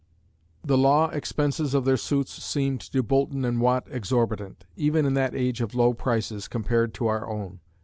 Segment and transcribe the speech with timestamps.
[0.63, 5.35] The law expenses of their suits seemed to Boulton and Watt exorbitant, even in that
[5.35, 7.59] age of low prices compared to our own.